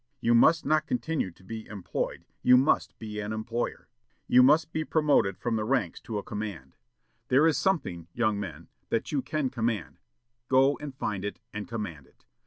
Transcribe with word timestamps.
You 0.19 0.33
must 0.33 0.65
not 0.65 0.87
continue 0.87 1.29
to 1.29 1.43
be 1.43 1.67
employed; 1.67 2.25
you 2.41 2.57
must 2.57 2.97
be 2.97 3.19
an 3.19 3.31
employer. 3.31 3.87
You 4.27 4.41
must 4.41 4.73
be 4.73 4.83
promoted 4.83 5.37
from 5.37 5.57
the 5.57 5.63
ranks 5.63 5.99
to 6.01 6.17
a 6.17 6.23
command. 6.23 6.75
There 7.27 7.45
is 7.45 7.55
something, 7.55 8.07
young 8.11 8.39
men, 8.39 8.67
that 8.89 9.11
you 9.11 9.21
can 9.21 9.51
command; 9.51 9.99
go 10.47 10.75
and 10.79 10.95
find 10.95 11.23
it, 11.23 11.39
and 11.53 11.67
command 11.67 12.07
it. 12.07 12.25